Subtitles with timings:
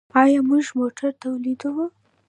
[0.21, 1.85] آیا موږ موټر تولیدوو؟